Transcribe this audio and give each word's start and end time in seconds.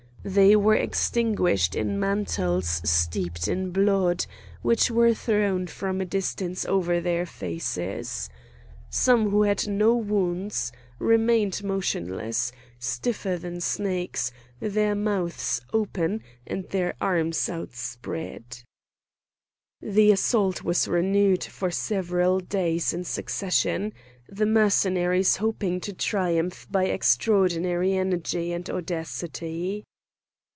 They 0.23 0.55
were 0.55 0.75
extinguished 0.75 1.73
in 1.75 1.99
mantles 1.99 2.79
steeped 2.87 3.47
in 3.47 3.71
blood, 3.71 4.27
which 4.61 4.91
were 4.91 5.15
thrown 5.15 5.65
from 5.65 5.99
a 5.99 6.05
distance 6.05 6.63
over 6.63 7.01
their 7.01 7.25
faces. 7.25 8.29
Some 8.87 9.31
who 9.31 9.41
had 9.41 9.67
no 9.67 9.95
wounds 9.95 10.71
remained 10.99 11.63
motionless, 11.63 12.51
stiffer 12.77 13.35
than 13.39 13.61
stakes, 13.61 14.31
their 14.59 14.93
mouths 14.93 15.59
open 15.73 16.21
and 16.45 16.69
their 16.69 16.93
arms 17.01 17.49
outspread. 17.49 18.59
The 19.81 20.11
assault 20.11 20.63
was 20.63 20.87
renewed 20.87 21.43
for 21.43 21.71
several 21.71 22.39
days 22.41 22.93
in 22.93 23.05
succession, 23.05 23.91
the 24.29 24.45
Mercenaries 24.45 25.37
hoping 25.37 25.79
to 25.81 25.93
triumph 25.93 26.67
by 26.69 26.85
extraordinary 26.85 27.93
energy 27.95 28.51
and 28.51 28.69
audacity. 28.69 29.83